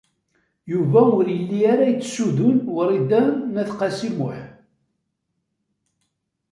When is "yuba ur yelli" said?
0.71-1.59